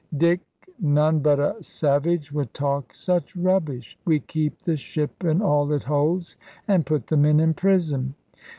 "Dick, 0.17 0.41
none 0.79 1.19
but 1.19 1.39
a 1.39 1.61
savage 1.61 2.31
would 2.31 2.55
talk 2.55 2.95
such 2.95 3.35
rubbish. 3.35 3.99
We 4.03 4.19
keep 4.19 4.57
the 4.63 4.75
ship, 4.75 5.21
and 5.23 5.43
all 5.43 5.71
it 5.73 5.83
holds, 5.83 6.37
and 6.67 6.87
put 6.87 7.05
the 7.05 7.17
men 7.17 7.39
in 7.39 7.53
prison." 7.53 8.15